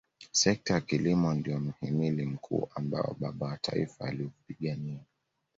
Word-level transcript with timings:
sekta 0.31 0.73
ya 0.73 0.81
kilimo 0.81 1.33
ndio 1.33 1.59
mhimili 1.59 2.25
mkuu 2.25 2.69
ambao 2.75 3.15
baba 3.19 3.45
wa 3.47 3.57
taifa 3.57 4.05
aliupigania 4.05 4.99